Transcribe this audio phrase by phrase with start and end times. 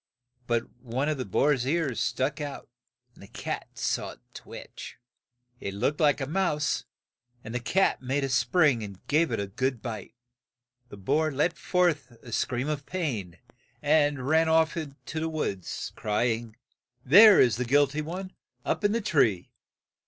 [0.47, 2.67] But one of the boar's ears stuck out,
[3.13, 4.97] and the cat saw it twitch.
[5.59, 6.85] It looked like a mouse,
[7.43, 10.15] and the cat made a spring and gave it a good bite.
[10.89, 13.37] The boar let forth a scream of pain,
[13.79, 16.55] and ran off to the woods, cry ing,
[17.05, 18.31] "There is the guil ty one,
[18.65, 19.51] up in the tree."